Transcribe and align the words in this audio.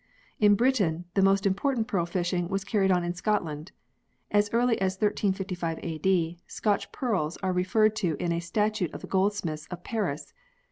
"In 0.47 0.55
Britain 0.55 1.05
the 1.13 1.21
most 1.21 1.45
important 1.45 1.87
pearl 1.87 2.07
fishing 2.07 2.47
was 2.47 2.63
carried 2.63 2.89
on 2.91 3.03
in 3.03 3.13
Scotland. 3.13 3.71
As 4.31 4.49
early 4.51 4.81
as 4.81 4.95
1355 4.95 5.77
A.D. 5.83 6.39
Scotch 6.47 6.91
pearls 6.91 7.37
are 7.43 7.53
referred 7.53 7.95
to 7.97 8.15
in 8.19 8.31
a 8.31 8.39
Statute 8.39 8.91
of 8.95 9.01
the 9.01 9.07
goldsmiths 9.07 9.67
of 9.67 9.83
Paris. 9.83 10.33